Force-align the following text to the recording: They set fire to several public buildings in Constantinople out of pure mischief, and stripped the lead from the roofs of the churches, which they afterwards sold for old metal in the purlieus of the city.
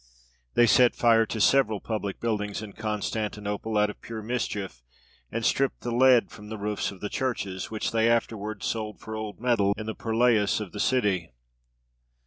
They 0.55 0.65
set 0.65 0.95
fire 0.95 1.27
to 1.27 1.39
several 1.39 1.79
public 1.79 2.19
buildings 2.19 2.63
in 2.63 2.73
Constantinople 2.73 3.77
out 3.77 3.91
of 3.91 4.01
pure 4.01 4.23
mischief, 4.23 4.81
and 5.31 5.45
stripped 5.45 5.81
the 5.81 5.91
lead 5.91 6.31
from 6.31 6.49
the 6.49 6.57
roofs 6.57 6.89
of 6.89 7.01
the 7.01 7.07
churches, 7.09 7.69
which 7.69 7.91
they 7.91 8.09
afterwards 8.09 8.65
sold 8.65 8.99
for 8.99 9.15
old 9.15 9.39
metal 9.39 9.75
in 9.77 9.85
the 9.85 9.93
purlieus 9.93 10.59
of 10.59 10.71
the 10.71 10.79
city. 10.79 11.29